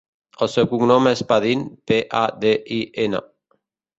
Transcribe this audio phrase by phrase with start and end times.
[0.43, 3.21] El seu cognom és Padin: pe, a, de, i, ena.